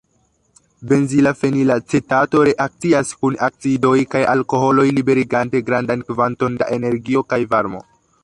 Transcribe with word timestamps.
Benzila 0.91 1.33
fenilacetato 1.41 2.41
reakcias 2.47 3.11
kun 3.25 3.37
acidoj 3.49 3.93
kaj 4.15 4.23
alkoholoj 4.33 4.87
liberigante 5.01 5.63
grandan 5.69 6.05
kvanton 6.11 6.57
da 6.63 6.73
energio 6.79 7.27
kaj 7.35 7.41
varmo. 7.53 7.85